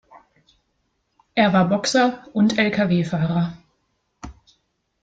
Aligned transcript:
Er 1.35 1.53
war 1.53 1.69
Boxer 1.69 2.25
und 2.33 2.57
Lkw-Fahrer. 2.57 3.55